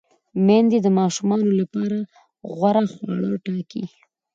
[0.45, 1.97] میندې د ماشومانو لپاره
[2.55, 3.83] غوره خواړه ټاکي۔